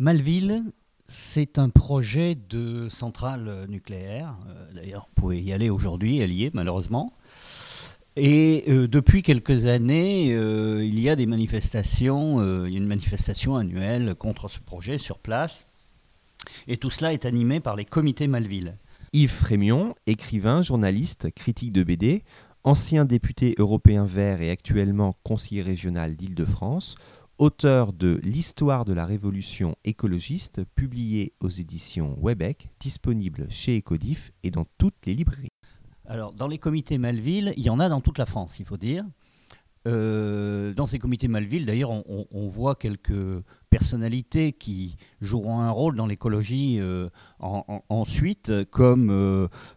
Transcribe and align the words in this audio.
Malville, 0.00 0.64
c'est 1.06 1.56
un 1.56 1.68
projet 1.68 2.34
de 2.34 2.88
centrale 2.88 3.66
nucléaire. 3.68 4.36
Euh, 4.48 4.72
d'ailleurs, 4.74 5.06
vous 5.06 5.22
pouvez 5.22 5.40
y 5.40 5.52
aller 5.52 5.70
aujourd'hui, 5.70 6.18
elle 6.18 6.32
y 6.32 6.44
est 6.44 6.52
malheureusement. 6.52 7.12
Et 8.16 8.64
euh, 8.66 8.88
depuis 8.88 9.22
quelques 9.22 9.66
années, 9.66 10.34
euh, 10.34 10.84
il 10.84 10.98
y 10.98 11.08
a 11.08 11.14
des 11.14 11.26
manifestations, 11.26 12.42
il 12.66 12.72
y 12.72 12.74
a 12.74 12.78
une 12.78 12.88
manifestation 12.88 13.54
annuelle 13.54 14.16
contre 14.16 14.48
ce 14.48 14.58
projet 14.58 14.98
sur 14.98 15.18
place. 15.18 15.64
Et 16.66 16.76
tout 16.76 16.90
cela 16.90 17.12
est 17.12 17.24
animé 17.24 17.60
par 17.60 17.76
les 17.76 17.84
comités 17.84 18.26
Malville. 18.26 18.76
Yves 19.12 19.30
Frémion, 19.30 19.94
écrivain, 20.08 20.60
journaliste, 20.60 21.30
critique 21.30 21.72
de 21.72 21.84
BD, 21.84 22.24
ancien 22.64 23.04
député 23.04 23.54
européen 23.58 24.04
vert 24.04 24.42
et 24.42 24.50
actuellement 24.50 25.14
conseiller 25.22 25.62
régional 25.62 26.16
d'Île-de-France, 26.16 26.96
auteur 27.38 27.92
de 27.92 28.20
L'histoire 28.22 28.84
de 28.84 28.92
la 28.92 29.06
révolution 29.06 29.76
écologiste, 29.84 30.62
publié 30.74 31.32
aux 31.40 31.50
éditions 31.50 32.16
Webec, 32.20 32.68
disponible 32.80 33.46
chez 33.50 33.78
Ecodif 33.78 34.32
et 34.42 34.50
dans 34.50 34.66
toutes 34.78 35.06
les 35.06 35.14
librairies. 35.14 35.48
Alors, 36.06 36.32
dans 36.32 36.48
les 36.48 36.58
comités 36.58 36.98
Malville, 36.98 37.54
il 37.56 37.62
y 37.62 37.70
en 37.70 37.80
a 37.80 37.88
dans 37.88 38.00
toute 38.00 38.18
la 38.18 38.26
France, 38.26 38.58
il 38.58 38.66
faut 38.66 38.76
dire. 38.76 39.04
Euh, 39.86 40.72
dans 40.72 40.86
ces 40.86 40.98
comités 40.98 41.28
Malville, 41.28 41.66
d'ailleurs, 41.66 41.90
on, 41.90 42.48
voit 42.48 42.74
quelques 42.74 43.42
personnalités 43.68 44.52
qui 44.52 44.96
joueront 45.20 45.60
un 45.60 45.70
rôle 45.70 45.94
dans 45.96 46.06
l'écologie 46.06 46.78
euh, 46.80 47.08
ensuite, 47.40 48.64
comme 48.70 49.10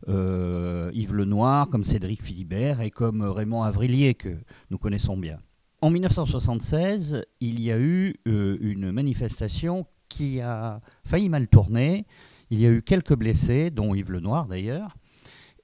euh, 0.07 0.91
Yves 0.93 1.13
Lenoir, 1.13 1.69
comme 1.69 1.83
Cédric 1.83 2.23
Philibert 2.23 2.79
et 2.81 2.91
comme 2.91 3.21
Raymond 3.21 3.63
Avrilier, 3.63 4.13
que 4.13 4.37
nous 4.69 4.77
connaissons 4.77 5.17
bien. 5.17 5.39
En 5.79 5.91
1976, 5.91 7.23
il 7.39 7.61
y 7.61 7.71
a 7.71 7.77
eu 7.77 8.15
euh, 8.27 8.57
une 8.61 8.91
manifestation 8.91 9.85
qui 10.09 10.41
a 10.41 10.81
failli 11.05 11.29
mal 11.29 11.47
tourner. 11.47 12.07
Il 12.49 12.59
y 12.59 12.65
a 12.65 12.69
eu 12.69 12.81
quelques 12.81 13.15
blessés, 13.15 13.69
dont 13.69 13.93
Yves 13.93 14.11
Lenoir 14.11 14.47
d'ailleurs. 14.47 14.95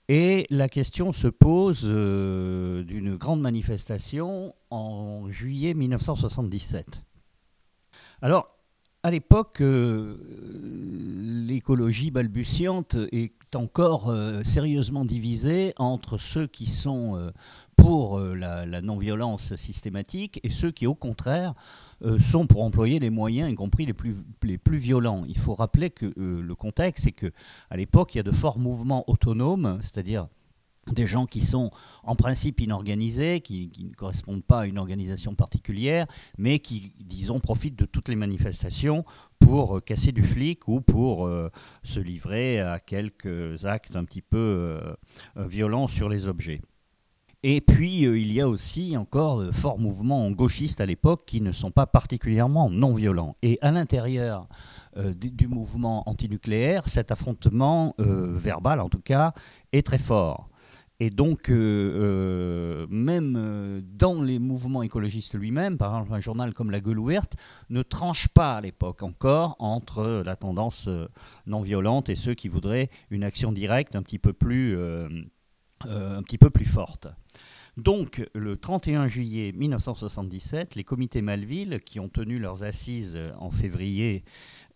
Et 0.09 0.45
la 0.51 0.69
question 0.69 1.13
se 1.13 1.27
pose 1.27 1.83
euh, 1.85 2.83
d'une 2.83 3.15
grande 3.15 3.41
manifestation 3.41 4.53
en 4.69 5.31
juillet 5.31 5.73
1977. 5.73 7.05
Alors, 8.21 8.53
à 9.01 9.09
l'époque, 9.09 9.61
euh, 9.61 10.17
l'écologie 11.47 12.11
balbutiante 12.11 12.97
est 13.11 13.33
encore 13.55 14.13
sérieusement 14.43 15.05
divisée 15.05 15.73
entre 15.77 16.17
ceux 16.17 16.47
qui 16.47 16.65
sont 16.65 17.31
pour 17.83 18.17
euh, 18.17 18.33
la, 18.33 18.81
non-violence 18.81 19.55
systématique 19.57 20.39
et 20.43 20.51
ceux 20.51 20.71
qui, 20.71 20.87
au 20.87 20.95
contraire, 20.95 21.53
euh, 22.03 22.17
sont 22.17 22.47
pour 22.47 22.63
employer 22.63 22.97
les 22.99 23.09
moyens, 23.09 23.51
y 23.51 23.55
compris 23.55 23.85
les 23.85 23.93
plus, 23.93 24.15
les 24.41 24.57
plus 24.57 24.77
violents. 24.77 25.25
Il 25.27 25.37
faut 25.37 25.53
rappeler 25.53 25.89
que 25.89 26.05
euh, 26.17 26.41
le 26.41 26.55
contexte, 26.55 27.03
c'est 27.03 27.11
qu'à 27.11 27.75
l'époque, 27.75 28.15
il 28.15 28.19
y 28.19 28.21
a 28.21 28.23
de 28.23 28.31
forts 28.31 28.57
mouvements 28.57 29.03
autonomes, 29.09 29.79
c'est-à-dire 29.81 30.27
des 30.91 31.07
gens 31.07 31.25
qui 31.25 31.41
sont 31.41 31.71
en 32.03 32.15
principe 32.15 32.59
inorganisés, 32.61 33.39
qui, 33.41 33.71
ne 33.79 33.95
correspondent 33.95 34.43
pas 34.43 34.61
à 34.61 34.65
une 34.65 34.77
organisation 34.77 35.35
particulière, 35.35 36.07
mais 36.37 36.59
qui, 36.59 36.93
disons, 36.99 37.39
profitent 37.39 37.77
de 37.77 37.85
toutes 37.85 38.09
les 38.09 38.15
manifestations 38.15 39.05
pour 39.39 39.83
casser 39.83 40.11
du 40.11 40.23
flic 40.23 40.67
ou 40.67 40.81
pour 40.81 41.29
se 41.83 41.99
livrer 41.99 42.59
à 42.59 42.79
quelques 42.79 43.65
actes 43.65 43.95
un 43.95 44.05
petit 44.05 44.21
peu 44.21 44.79
violents 45.35 45.87
sur 45.87 46.09
les 46.09 46.27
objets. 46.27 46.61
Et 47.45 47.59
puis, 47.59 48.05
euh, 48.05 48.17
il 48.17 48.31
y 48.31 48.39
a 48.39 48.47
aussi 48.47 48.95
encore 48.95 49.41
de 49.41 49.51
forts 49.51 49.77
mouvements 49.77 50.31
gauchistes 50.31 50.79
à 50.79 50.85
l'époque 50.85 51.23
qui 51.25 51.41
ne 51.41 51.51
sont 51.51 51.71
pas 51.71 51.85
particulièrement 51.85 52.69
non 52.69 52.93
violents. 52.93 53.35
Et 53.41 53.59
à 53.61 53.69
l'intérieur 53.69 54.47
euh, 54.95 55.13
du, 55.13 55.47
mouvement 55.47 56.07
antinucléaire, 56.07 56.87
cet 56.87 57.11
affrontement 57.11 57.95
euh, 57.99 58.33
verbal, 58.37 58.79
en 58.79 58.87
tout 58.87 59.01
cas, 59.01 59.33
est 59.73 59.85
très 59.85 59.97
fort. 59.97 60.47
Et 61.03 61.09
donc, 61.09 61.49
même 61.49 62.93
dans 63.83 64.21
les 64.21 64.39
mouvements 64.39 64.83
écologistes 64.83 65.33
lui-même, 65.33 65.77
par 65.77 65.91
exemple 65.91 66.13
un 66.13 66.21
journal 66.21 66.53
comme 66.53 66.71
La 66.71 66.79
Gueule 66.79 66.97
ouverte, 66.97 67.35
ne 67.69 67.81
tranche 67.81 68.29
pas 68.29 68.55
à 68.55 68.61
l'époque 68.61 69.03
encore 69.03 69.57
entre 69.59 70.23
la 70.25 70.37
tendance 70.37 70.87
non 71.45 71.61
violente 71.61 72.07
et 72.07 72.15
ceux 72.15 72.35
qui 72.35 72.47
voudraient 72.47 72.89
une 73.09 73.25
action 73.25 73.51
directe 73.51 73.97
un 73.97 74.01
petit 74.01 74.17
peu 74.17 74.31
plus 74.31 74.77
euh, 74.77 75.09
un 75.89 76.23
petit 76.23 76.37
peu 76.37 76.49
plus 76.49 76.63
forte. 76.63 77.07
Donc, 77.77 78.23
le 78.35 78.55
31 78.55 79.07
juillet 79.07 79.51
1977, 79.51 80.75
les 80.75 80.83
comités 80.83 81.23
Malville, 81.23 81.79
qui 81.83 81.99
ont 81.99 82.09
tenu 82.09 82.37
leurs 82.37 82.63
assises 82.63 83.17
en 83.39 83.49
février 83.49 84.23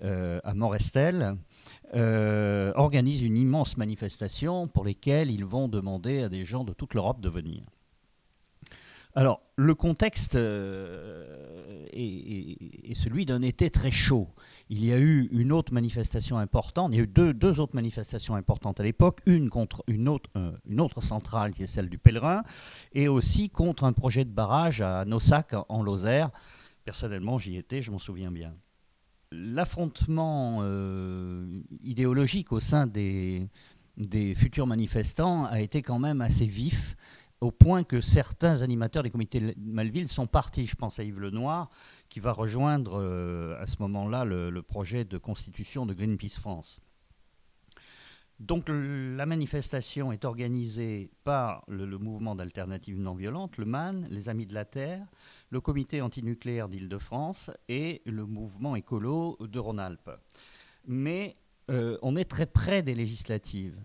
euh, 0.03 0.39
à 0.43 0.55
Morestel, 0.55 1.37
euh, 1.93 2.71
organisent 2.75 3.21
une 3.21 3.37
immense 3.37 3.77
manifestation 3.77 4.67
pour 4.67 4.83
laquelle 4.83 5.29
ils 5.29 5.45
vont 5.45 5.67
demander 5.67 6.23
à 6.23 6.29
des 6.29 6.43
gens 6.43 6.63
de 6.63 6.73
toute 6.73 6.95
l'Europe 6.95 7.21
de 7.21 7.29
venir. 7.29 7.63
Alors, 9.17 9.41
le 9.55 9.73
contexte 9.73 10.35
est, 10.35 10.43
celui 12.93 13.25
d'un 13.25 13.41
été 13.41 13.71
très 13.71 13.89
chaud. 13.89 14.27
Il 14.69 14.85
y 14.85 14.93
a 14.93 14.99
eu 14.99 15.27
une 15.31 15.51
autre 15.51 15.73
manifestation 15.73 16.37
importante, 16.37 16.93
il 16.93 16.97
y 16.97 16.99
a 16.99 17.03
eu 17.03 17.07
deux, 17.07 17.59
autres 17.59 17.73
manifestations 17.73 18.35
importantes 18.35 18.79
à 18.79 18.83
l'époque, 18.83 19.21
une 19.25 19.49
contre 19.49 19.83
une 19.87 20.07
autre, 20.07 20.29
euh, 20.35 20.51
une 20.69 20.79
autre 20.79 21.01
centrale 21.01 21.55
qui 21.55 21.63
est 21.63 21.67
celle 21.67 21.89
du 21.89 21.97
Pèlerin, 21.97 22.43
et 22.93 23.07
aussi 23.07 23.49
contre 23.49 23.85
un 23.85 23.93
projet 23.93 24.23
de 24.23 24.29
barrage 24.29 24.81
à 24.81 25.03
Nossac 25.03 25.55
en 25.67 25.81
Lozère. 25.81 26.29
Personnellement, 26.85 27.39
j'y 27.39 27.57
étais, 27.57 27.81
je 27.81 27.89
m'en 27.89 27.97
souviens 27.97 28.29
bien. 28.29 28.53
L'affrontement 29.31 30.59
euh, 30.61 31.63
idéologique 31.81 32.51
au 32.51 32.59
sein 32.59 32.85
des 32.85 33.49
futurs 34.35 34.67
manifestants 34.67 35.45
a 35.45 35.59
été 35.59 35.81
quand 35.81 35.97
même 35.97 36.21
assez 36.21 36.45
vif 36.45 36.95
au 37.41 37.51
point 37.51 37.83
que 37.83 38.01
certains 38.01 38.61
animateurs 38.61 39.03
des 39.03 39.09
comités 39.09 39.55
Malville 39.57 40.09
sont 40.09 40.27
partis. 40.27 40.65
Je 40.65 40.75
pense 40.75 40.99
à 40.99 41.03
Yves 41.03 41.19
Lenoir, 41.19 41.69
qui 42.09 42.19
va 42.19 42.31
rejoindre 42.31 42.99
euh, 42.99 43.61
à 43.61 43.67
ce 43.67 43.75
moment-là 43.79 44.25
le, 44.25 44.61
projet 44.61 45.05
de 45.05 45.17
constitution 45.17 45.85
de 45.85 45.93
Greenpeace 45.93 46.39
France. 46.39 46.81
Donc 48.39 48.69
la 48.69 49.25
manifestation 49.25 50.11
est 50.11 50.23
organisée 50.23 51.09
par 51.23 51.63
le, 51.67 51.85
mouvement 51.97 52.35
d'alternative 52.35 52.99
non 52.99 53.15
violente, 53.15 53.57
le 53.57 53.65
MAN, 53.65 54.03
les 54.09 54.29
Amis 54.29 54.45
de 54.45 54.53
la 54.53 54.65
Terre, 54.65 55.07
le 55.49 55.59
comité 55.59 56.01
antinucléaire 56.01 56.69
d'Île-de-France 56.69 57.49
et 57.67 58.03
le 58.05 58.25
mouvement 58.25 58.75
écolo 58.75 59.37
de 59.39 59.57
Rhône-Alpes. 59.57 60.11
Mais 60.85 61.35
euh, 61.71 61.97
on 62.03 62.15
est 62.15 62.29
très 62.29 62.45
près 62.45 62.83
des 62.83 62.93
législatives. 62.93 63.75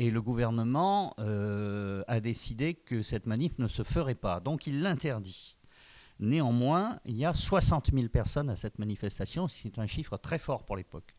Et 0.00 0.10
le 0.10 0.22
gouvernement 0.22 1.12
euh, 1.18 2.02
a 2.08 2.20
décidé 2.20 2.72
que 2.72 3.02
cette 3.02 3.26
manif 3.26 3.58
ne 3.58 3.68
se 3.68 3.82
ferait 3.82 4.14
pas. 4.14 4.40
Donc 4.40 4.66
il 4.66 4.80
l'interdit. 4.80 5.58
Néanmoins, 6.18 6.98
il 7.04 7.18
y 7.18 7.26
a 7.26 7.34
60 7.34 7.90
000 7.92 8.08
personnes 8.08 8.48
à 8.48 8.56
cette 8.56 8.78
manifestation, 8.78 9.46
ce 9.46 9.60
qui 9.60 9.68
est 9.68 9.78
un 9.78 9.84
chiffre 9.86 10.16
très 10.16 10.38
fort 10.38 10.64
pour 10.64 10.78
l'époque. 10.78 11.14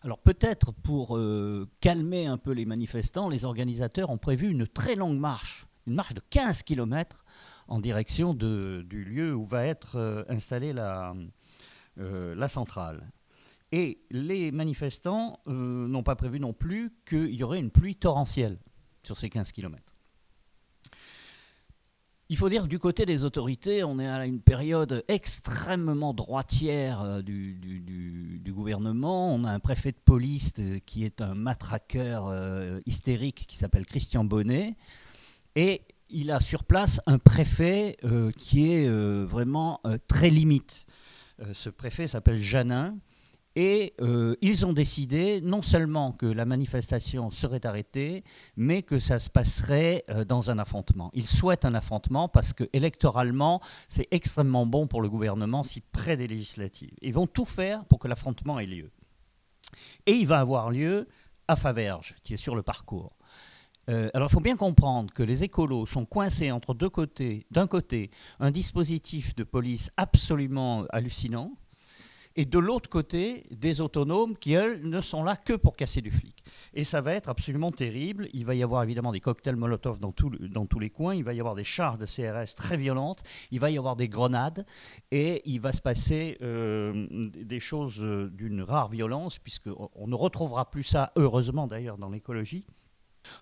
Alors 0.00 0.18
peut-être 0.20 0.72
pour 0.72 1.18
euh, 1.18 1.68
calmer 1.80 2.24
un 2.24 2.38
peu 2.38 2.52
les 2.52 2.64
manifestants, 2.64 3.28
les 3.28 3.44
organisateurs 3.44 4.08
ont 4.08 4.16
prévu 4.16 4.48
une 4.48 4.66
très 4.66 4.94
longue 4.94 5.18
marche, 5.18 5.66
une 5.86 5.96
marche 5.96 6.14
de 6.14 6.22
15 6.30 6.62
km 6.62 7.26
en 7.66 7.78
direction 7.78 8.32
du 8.32 9.04
lieu 9.04 9.34
où 9.34 9.44
va 9.44 9.66
être 9.66 9.96
euh, 9.96 10.24
installée 10.30 10.72
la, 10.72 11.14
la 11.96 12.48
centrale. 12.48 13.06
Et 13.70 14.00
les 14.10 14.50
manifestants 14.50 15.40
euh, 15.46 15.86
n'ont 15.86 16.02
pas 16.02 16.16
prévu 16.16 16.40
non 16.40 16.54
plus 16.54 16.92
qu'il 17.06 17.34
y 17.34 17.42
aurait 17.42 17.58
une 17.58 17.70
pluie 17.70 17.96
torrentielle 17.96 18.58
sur 19.02 19.16
ces 19.16 19.28
15 19.28 19.52
km. 19.52 19.94
Il 22.30 22.36
faut 22.36 22.48
dire 22.48 22.62
que 22.64 22.68
du 22.68 22.78
côté 22.78 23.06
des 23.06 23.24
autorités, 23.24 23.84
on 23.84 23.98
est 23.98 24.06
à 24.06 24.26
une 24.26 24.40
période 24.40 25.02
extrêmement 25.08 26.14
droitière 26.14 27.02
euh, 27.02 27.22
du, 27.22 28.52
gouvernement. 28.54 29.34
On 29.34 29.44
a 29.44 29.52
un 29.52 29.60
préfet 29.60 29.92
de 29.92 29.98
police 30.02 30.52
euh, 30.58 30.78
qui 30.84 31.04
est 31.04 31.20
un 31.20 31.34
matraqueur 31.34 32.32
hystérique 32.86 33.46
qui 33.46 33.56
s'appelle 33.58 33.84
Christian 33.84 34.24
Bonnet. 34.24 34.76
Et 35.56 35.82
il 36.08 36.30
a 36.30 36.40
sur 36.40 36.64
place 36.64 37.02
un 37.06 37.18
préfet 37.18 37.98
qui 38.38 38.72
est 38.72 38.88
vraiment 38.88 39.82
très 40.06 40.30
limite. 40.30 40.86
ce 41.52 41.68
préfet 41.68 42.08
s'appelle 42.08 42.38
Janin. 42.38 42.96
Et 43.60 43.94
euh, 44.00 44.36
ils 44.40 44.66
ont 44.66 44.72
décidé 44.72 45.40
non 45.40 45.62
seulement 45.62 46.12
que 46.12 46.26
la 46.26 46.44
manifestation 46.44 47.32
serait 47.32 47.66
arrêtée, 47.66 48.22
mais 48.56 48.82
que 48.82 49.00
ça 49.00 49.18
se 49.18 49.28
passerait 49.28 50.04
euh, 50.10 50.24
dans 50.24 50.52
un 50.52 50.60
affrontement. 50.60 51.10
Ils 51.12 51.26
souhaitent 51.26 51.64
un 51.64 51.74
affrontement 51.74 52.28
parce 52.28 52.52
que 52.52 52.62
électoralement, 52.72 53.60
c'est 53.88 54.06
extrêmement 54.12 54.64
bon 54.64 54.86
pour 54.86 55.02
le 55.02 55.10
gouvernement 55.10 55.64
si 55.64 55.80
près 55.80 56.16
des 56.16 56.28
législatives. 56.28 56.94
Ils 57.02 57.12
vont 57.12 57.26
tout 57.26 57.44
faire 57.44 57.84
pour 57.86 57.98
que 57.98 58.06
l'affrontement 58.06 58.60
ait 58.60 58.66
lieu. 58.66 58.92
Et 60.06 60.12
il 60.12 60.28
va 60.28 60.38
avoir 60.38 60.70
lieu 60.70 61.08
à 61.48 61.56
Faverges, 61.56 62.14
qui 62.22 62.34
est 62.34 62.36
sur 62.36 62.54
le 62.54 62.62
parcours. 62.62 63.16
Euh, 63.90 64.08
alors 64.14 64.28
il 64.30 64.34
faut 64.34 64.40
bien 64.40 64.56
comprendre 64.56 65.12
que 65.12 65.24
les 65.24 65.42
écolos 65.42 65.86
sont 65.86 66.04
coincés 66.04 66.52
entre 66.52 66.74
deux 66.74 66.90
côtés. 66.90 67.44
D'un 67.50 67.66
côté, 67.66 68.12
un 68.38 68.52
dispositif 68.52 69.34
de 69.34 69.42
police 69.42 69.90
absolument 69.96 70.84
hallucinant, 70.90 71.56
et 72.36 72.44
de 72.44 72.58
l'autre 72.58 72.88
côté, 72.88 73.44
des 73.50 73.80
autonomes 73.80 74.36
qui, 74.36 74.52
elles, 74.52 74.80
ne 74.82 75.00
sont 75.00 75.22
là 75.24 75.36
que 75.36 75.54
pour 75.54 75.76
casser 75.76 76.00
du 76.00 76.10
flic. 76.10 76.42
Et 76.74 76.84
ça 76.84 77.00
va 77.00 77.14
être 77.14 77.28
absolument 77.28 77.72
terrible. 77.72 78.28
Il 78.32 78.46
va 78.46 78.54
y 78.54 78.62
avoir 78.62 78.82
évidemment 78.82 79.12
des 79.12 79.20
cocktails 79.20 79.56
Molotov 79.56 79.98
dans, 79.98 80.14
dans 80.50 80.66
tous 80.66 80.78
les 80.78 80.90
coins, 80.90 81.14
il 81.14 81.24
va 81.24 81.34
y 81.34 81.40
avoir 81.40 81.54
des 81.54 81.64
charges 81.64 81.98
de 81.98 82.06
CRS 82.06 82.54
très 82.54 82.76
violentes, 82.76 83.22
il 83.50 83.60
va 83.60 83.70
y 83.70 83.78
avoir 83.78 83.96
des 83.96 84.08
grenades, 84.08 84.64
et 85.10 85.42
il 85.44 85.60
va 85.60 85.72
se 85.72 85.82
passer 85.82 86.38
euh, 86.42 87.06
des 87.10 87.60
choses 87.60 88.00
euh, 88.00 88.30
d'une 88.30 88.62
rare 88.62 88.88
violence, 88.88 89.38
puisqu'on 89.38 90.06
ne 90.06 90.14
retrouvera 90.14 90.70
plus 90.70 90.84
ça, 90.84 91.12
heureusement 91.16 91.66
d'ailleurs, 91.66 91.98
dans 91.98 92.10
l'écologie. 92.10 92.64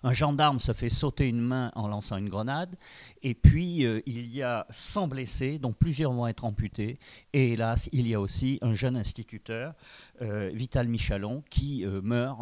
Un 0.03 0.13
gendarme 0.13 0.59
se 0.59 0.73
fait 0.73 0.89
sauter 0.89 1.27
une 1.27 1.41
main 1.41 1.71
en 1.75 1.87
lançant 1.87 2.17
une 2.17 2.29
grenade. 2.29 2.75
Et 3.23 3.33
puis, 3.33 3.85
euh, 3.85 4.01
il 4.05 4.27
y 4.33 4.43
a 4.43 4.65
100 4.69 5.07
blessés, 5.07 5.59
dont 5.59 5.73
plusieurs 5.73 6.13
vont 6.13 6.27
être 6.27 6.45
amputés. 6.45 6.99
Et 7.33 7.53
hélas, 7.53 7.89
il 7.91 8.07
y 8.07 8.13
a 8.13 8.19
aussi 8.19 8.59
un 8.61 8.73
jeune 8.73 8.95
instituteur, 8.95 9.73
euh, 10.21 10.51
Vital 10.53 10.87
Michalon, 10.87 11.43
qui 11.49 11.85
euh, 11.85 12.01
meurt 12.01 12.41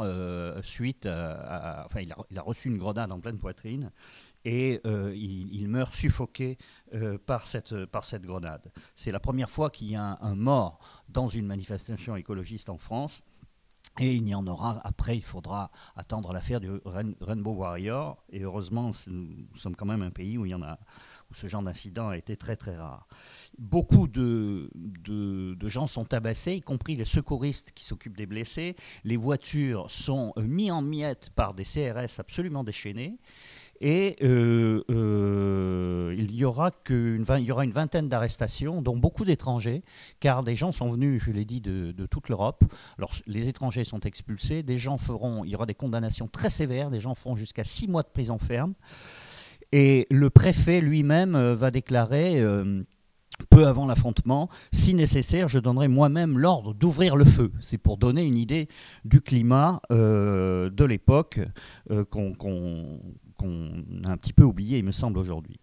suite 0.63 1.05
à, 1.05 1.83
Enfin, 1.85 2.01
il 2.01 2.37
a, 2.37 2.41
reçu 2.41 2.67
une 2.67 2.77
grenade 2.77 3.11
en 3.11 3.19
pleine 3.19 3.37
poitrine. 3.37 3.91
Et 4.47 4.79
il, 4.85 5.67
meurt 5.67 5.95
suffoqué 5.95 6.59
par, 7.25 7.47
cette, 7.47 7.85
par 7.85 8.05
cette 8.05 8.21
grenade. 8.21 8.71
C'est 8.95 9.11
la 9.11 9.19
première 9.19 9.49
fois 9.49 9.71
qu'il 9.71 9.89
y 9.89 9.95
a 9.95 10.19
un 10.21 10.35
mort 10.35 10.79
dans 11.09 11.29
une 11.29 11.47
manifestation 11.47 12.15
écologiste 12.15 12.69
en 12.69 12.77
France. 12.77 13.23
Et 13.99 14.15
il 14.15 14.27
y 14.27 14.35
en 14.35 14.45
aura 14.45 14.81
après, 14.83 15.15
il 15.15 15.23
faudra 15.23 15.71
attendre 15.95 16.33
l'affaire 16.33 16.59
du 16.59 16.69
Rainbow 17.21 17.53
Warrior. 17.53 18.21
Et 18.29 18.41
heureusement, 18.41 18.91
nous 19.07 19.57
sommes 19.57 19.75
quand 19.75 19.85
même 19.85 20.01
un 20.01 20.09
pays 20.09 20.37
où, 20.37 20.45
il 20.45 20.49
y 20.49 20.53
en 20.53 20.61
a, 20.63 20.77
où 21.31 21.33
ce 21.33 21.47
genre 21.47 21.63
d'incident 21.63 22.09
a 22.09 22.17
été 22.17 22.35
très 22.35 22.57
très 22.57 22.75
rare. 22.75 23.07
Beaucoup 23.57 24.07
de, 24.07 24.69
de, 24.75 25.69
gens 25.69 25.87
sont 25.87 26.03
tabassés, 26.03 26.55
y 26.55 26.61
compris 26.61 26.97
les 26.97 27.05
secouristes 27.05 27.71
qui 27.71 27.85
s'occupent 27.85 28.17
des 28.17 28.25
blessés. 28.25 28.75
Les 29.05 29.17
voitures 29.17 29.89
sont 29.89 30.33
mises 30.37 30.71
en 30.71 30.81
miettes 30.81 31.29
par 31.33 31.53
des 31.53 31.63
CRS 31.63 32.19
absolument 32.19 32.65
déchaînés. 32.65 33.17
Et 33.81 34.15
euh, 34.23 34.83
euh, 34.89 36.15
il, 36.17 36.33
y 36.33 36.45
aura 36.45 36.71
une 36.87 37.71
vingtaine 37.71 38.07
d'arrestations, 38.07 38.81
dont 38.81 38.95
beaucoup 38.95 39.25
d'étrangers, 39.25 39.83
car 40.19 40.43
des 40.43 40.55
gens 40.55 40.71
sont 40.71 40.91
venus, 40.91 41.21
je 41.23 41.31
l'ai 41.31 41.45
dit, 41.45 41.61
de, 41.61 41.93
toute 42.09 42.29
l'Europe. 42.29 42.63
Alors 42.97 43.11
les 43.27 43.49
étrangers 43.49 43.83
sont 43.83 43.99
expulsés, 44.01 44.63
des 44.63 44.77
gens 44.77 44.97
feront, 44.97 45.43
il 45.43 45.51
y 45.51 45.55
aura 45.55 45.65
des 45.65 45.73
condamnations 45.73 46.27
très 46.27 46.49
sévères, 46.49 46.89
des 46.89 46.99
gens 46.99 47.15
feront 47.15 47.35
jusqu'à 47.35 47.63
six 47.63 47.87
mois 47.87 48.03
de 48.03 48.09
prison 48.09 48.37
ferme. 48.37 48.73
Et 49.71 50.07
le 50.09 50.29
préfet 50.29 50.79
lui-même 50.79 51.35
euh, 51.35 51.55
va 51.55 51.69
déclarer 51.71 52.41
peu 53.49 53.67
avant 53.67 53.85
l'affrontement, 53.85 54.49
si 54.71 54.93
nécessaire, 54.93 55.49
je 55.49 55.59
donnerai 55.59 55.89
moi-même 55.89 56.39
l'ordre 56.39 56.73
d'ouvrir 56.73 57.17
le 57.17 57.25
feu. 57.25 57.51
C'est 57.59 57.77
pour 57.77 57.97
donner 57.97 58.23
une 58.23 58.37
idée 58.37 58.69
du 59.03 59.19
climat 59.19 59.81
de 59.89 60.85
l'époque 60.85 61.41
qu'on 62.09 62.31
a 63.43 64.09
un 64.09 64.17
petit 64.17 64.33
peu 64.33 64.43
oublié, 64.43 64.79
il 64.79 64.85
me 64.85 64.91
semble, 64.91 65.17
aujourd'hui. 65.17 65.59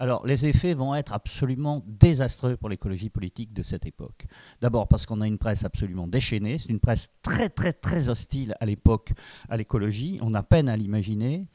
Alors, 0.00 0.24
les 0.24 0.46
effets 0.46 0.74
vont 0.74 0.94
être 0.94 1.12
absolument 1.12 1.82
désastreux 1.86 2.56
pour 2.56 2.68
l'écologie 2.68 3.10
politique 3.10 3.52
de 3.52 3.64
cette 3.64 3.84
époque. 3.84 4.26
D'abord 4.60 4.86
parce 4.86 5.06
qu'on 5.06 5.20
a 5.20 5.26
une 5.26 5.38
presse 5.38 5.64
absolument 5.64 6.06
déchaînée, 6.06 6.58
c'est 6.58 6.68
une 6.68 6.78
presse 6.78 7.10
très 7.22 7.48
très 7.48 7.72
très 7.72 8.08
hostile 8.08 8.54
à 8.60 8.66
l'époque 8.66 9.12
à 9.48 9.56
l'écologie, 9.56 10.20
on 10.22 10.34
a 10.34 10.44
peine 10.44 10.68
à 10.68 10.76
l'imaginer. 10.76 11.46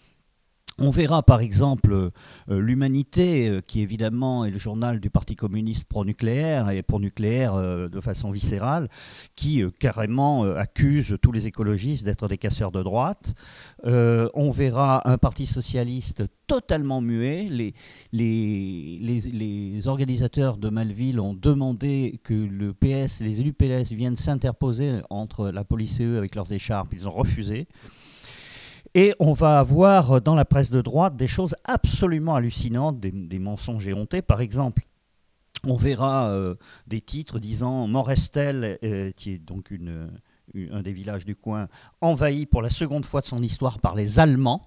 On 0.79 0.89
verra 0.89 1.21
par 1.21 1.41
exemple 1.41 1.93
euh, 1.93 2.09
l'Humanité, 2.49 3.47
euh, 3.47 3.61
qui 3.61 3.81
évidemment 3.81 4.43
est 4.43 4.49
le 4.49 4.57
journal 4.57 4.99
du 4.99 5.11
Parti 5.11 5.35
communiste 5.35 5.85
pro-nucléaire 5.85 6.71
et 6.71 6.81
pro-nucléaire 6.81 7.53
euh, 7.53 7.89
de 7.89 8.01
façon 8.01 8.31
viscérale, 8.31 8.89
qui 9.35 9.63
carrément 9.79 10.43
accuse 10.43 11.17
tous 11.21 11.31
les 11.31 11.45
écologistes 11.47 12.05
d'être 12.05 12.27
des 12.27 12.37
casseurs 12.37 12.71
de 12.71 12.81
droite. 12.81 13.35
on 13.83 14.51
verra 14.51 15.07
un 15.09 15.17
Parti 15.17 15.45
socialiste 15.45 16.23
totalement 16.47 17.01
muet. 17.01 17.73
Les, 18.11 19.87
organisateurs 19.87 20.57
de 20.57 20.69
Malville 20.69 21.19
ont 21.19 21.33
demandé 21.33 22.19
que 22.23 22.33
les 22.33 23.39
élus 23.39 23.53
PS 23.53 23.91
viennent 23.91 24.17
s'interposer 24.17 24.99
entre 25.09 25.49
la 25.49 25.63
police 25.63 25.99
et 25.99 26.05
eux 26.05 26.17
avec 26.17 26.35
leurs 26.35 26.51
écharpes. 26.51 26.93
Ils 26.93 27.07
ont 27.07 27.11
refusé. 27.11 27.67
Et 28.95 29.13
on 29.19 29.33
va 29.33 29.59
avoir 29.59 30.21
dans 30.21 30.35
la 30.35 30.45
presse 30.45 30.69
de 30.69 30.81
droite 30.81 31.15
des 31.15 31.27
choses 31.27 31.55
absolument 31.63 32.35
hallucinantes, 32.35 32.99
des, 32.99 33.39
mensonges 33.39 33.87
éhontés. 33.87 34.21
Par 34.21 34.39
exemple, 34.39 34.85
on 35.65 35.75
verra 35.75 36.29
euh, 36.29 36.55
des 36.85 37.01
titres 37.01 37.39
disant 37.39 37.87
Morestel, 37.87 38.77
euh, 38.83 39.11
qui 39.11 39.31
est 39.31 39.37
donc 39.39 39.73
un 40.71 40.81
des 40.83 40.91
villages 40.91 41.25
du 41.25 41.35
coin, 41.35 41.69
envahi 42.01 42.45
pour 42.45 42.61
la 42.61 42.69
seconde 42.69 43.05
fois 43.05 43.21
de 43.21 43.25
son 43.25 43.41
histoire 43.41 43.79
par 43.79 43.95
les 43.95 44.19
Allemands. 44.19 44.61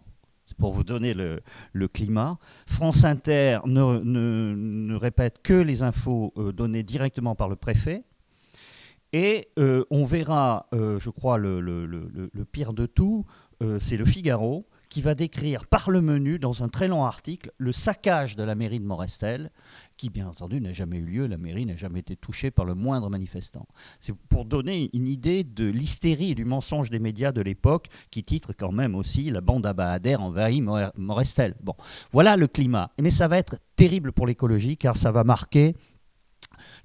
Pour 0.58 0.72
vous 0.72 0.84
donner 0.84 1.12
le, 1.12 1.88
climat. 1.88 2.38
France 2.66 3.04
Inter 3.04 3.58
ne, 3.66 4.94
répète 4.94 5.40
que 5.42 5.54
les 5.54 5.82
infos 5.82 6.32
euh, 6.36 6.52
données 6.52 6.84
directement 6.84 7.34
par 7.34 7.48
le 7.48 7.56
préfet. 7.56 8.04
Et 9.12 9.48
on 9.56 10.04
verra, 10.04 10.68
je 10.72 11.10
crois, 11.10 11.38
le, 11.38 12.28
pire 12.52 12.74
de 12.74 12.84
tout, 12.86 13.24
euh, 13.62 13.78
c'est 13.80 13.96
le 13.96 14.04
Figaro, 14.04 14.66
qui 14.88 15.02
va 15.02 15.14
décrire 15.14 15.66
par 15.66 15.90
le 15.90 16.00
menu, 16.00 16.38
dans 16.38 16.62
un 16.62 16.68
très 16.68 16.88
long 16.88 17.04
article, 17.04 17.52
le 17.58 17.72
saccage 17.72 18.36
de 18.36 18.42
la 18.42 18.54
mairie 18.54 18.78
de 18.78 18.84
Morestel, 18.84 19.50
qui 19.96 20.10
bien 20.10 20.28
entendu 20.28 20.60
n'a 20.60 20.72
jamais 20.72 20.98
eu 20.98 21.04
lieu, 21.04 21.26
la 21.26 21.38
mairie 21.38 21.66
n'a 21.66 21.74
jamais 21.74 22.00
été 22.00 22.16
touchée 22.16 22.50
par 22.50 22.64
le 22.64 22.74
moindre 22.74 23.10
manifestant. 23.10 23.66
C'est 24.00 24.14
pour 24.28 24.44
donner 24.44 24.90
une 24.92 25.08
idée 25.08 25.44
de 25.44 25.66
l'hystérie 25.66 26.30
et 26.30 26.34
du 26.34 26.44
mensonge 26.44 26.90
des 26.90 26.98
médias 26.98 27.32
de 27.32 27.40
l'époque, 27.40 27.88
qui 28.10 28.24
titre 28.24 28.52
quand 28.56 28.72
même 28.72 28.94
aussi 28.94 29.30
La 29.30 29.40
bande 29.40 29.66
à 29.66 29.72
Bahader 29.72 30.16
envahit 30.16 30.62
Morestel. 30.96 31.56
Bon, 31.62 31.74
voilà 32.12 32.36
le 32.36 32.46
climat. 32.46 32.90
Mais 33.00 33.10
ça 33.10 33.28
va 33.28 33.38
être 33.38 33.58
terrible 33.74 34.12
pour 34.12 34.26
l'écologie, 34.26 34.76
car 34.76 34.96
ça 34.96 35.10
va 35.10 35.24
marquer 35.24 35.74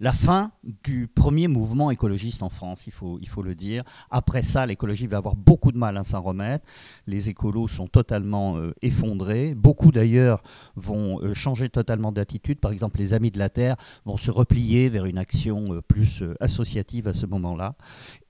la 0.01 0.13
fin 0.13 0.51
du 0.83 1.07
premier 1.07 1.47
mouvement 1.47 1.91
écologiste 1.91 2.41
en 2.41 2.49
France, 2.49 2.87
il 2.87 2.91
faut, 2.91 3.43
le 3.43 3.53
dire. 3.53 3.83
Après 4.09 4.41
ça, 4.41 4.65
l'écologie 4.65 5.05
va 5.05 5.17
avoir 5.17 5.35
beaucoup 5.35 5.71
de 5.71 5.77
mal 5.77 5.95
à 5.95 6.03
s'en 6.03 6.21
remettre. 6.21 6.65
Les 7.05 7.29
écolos 7.29 7.67
sont 7.67 7.85
totalement 7.85 8.57
euh, 8.57 8.73
effondrés. 8.81 9.53
Beaucoup 9.53 9.91
d'ailleurs 9.91 10.41
vont 10.75 11.21
euh, 11.21 11.35
changer 11.35 11.69
totalement 11.69 12.11
d'attitude. 12.11 12.59
Par 12.59 12.71
exemple, 12.71 12.97
les 12.97 13.13
Amis 13.13 13.29
de 13.29 13.37
la 13.37 13.49
Terre 13.49 13.75
vont 14.05 14.17
se 14.17 14.31
replier 14.31 14.89
vers 14.89 15.05
une 15.05 15.19
action 15.19 15.71
euh, 15.71 15.81
plus 15.83 16.23
associative 16.39 17.07
à 17.07 17.13
ce 17.13 17.27
moment-là. 17.27 17.75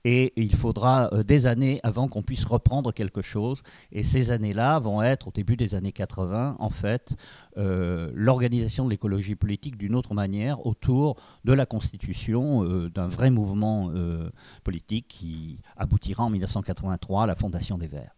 Et 0.04 0.32
il 0.36 0.54
faudra 0.54 1.10
des 1.22 1.46
années 1.46 1.78
avant 1.84 2.08
qu'on 2.08 2.22
puisse 2.22 2.44
reprendre 2.44 2.92
quelque 2.92 3.22
chose. 3.22 3.62
Et 3.92 4.02
ces 4.02 4.32
années-là 4.32 4.80
vont 4.80 5.00
être, 5.00 5.28
au 5.28 5.30
début 5.30 5.56
des 5.56 5.76
années 5.76 5.92
80, 5.92 6.56
en 6.58 6.70
fait, 6.70 7.14
l'organisation 7.54 8.84
de 8.84 8.90
l'écologie 8.90 9.36
politique 9.36 9.76
d'une 9.76 9.94
autre 9.94 10.12
manière 10.12 10.66
autour 10.66 11.14
de 11.44 11.52
la 11.52 11.61
constitution 11.66 12.64
euh, 12.64 12.90
d'un 12.90 13.08
vrai 13.08 13.30
mouvement 13.30 13.90
euh, 13.90 14.30
politique 14.64 15.06
qui 15.08 15.58
aboutira 15.76 16.24
en 16.24 16.30
1983 16.30 17.24
à 17.24 17.26
la 17.26 17.34
fondation 17.34 17.78
des 17.78 17.88
Verts. 17.88 18.16